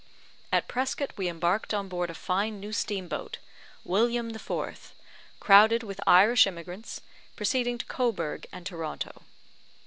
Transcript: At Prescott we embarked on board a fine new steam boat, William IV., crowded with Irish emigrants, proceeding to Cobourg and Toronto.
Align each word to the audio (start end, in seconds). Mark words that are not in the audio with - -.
At 0.51 0.67
Prescott 0.67 1.15
we 1.15 1.27
embarked 1.27 1.75
on 1.75 1.87
board 1.87 2.09
a 2.09 2.15
fine 2.15 2.59
new 2.59 2.73
steam 2.73 3.07
boat, 3.07 3.37
William 3.83 4.31
IV., 4.35 4.95
crowded 5.39 5.83
with 5.83 6.01
Irish 6.07 6.47
emigrants, 6.47 7.01
proceeding 7.35 7.77
to 7.77 7.85
Cobourg 7.85 8.47
and 8.51 8.65
Toronto. 8.65 9.21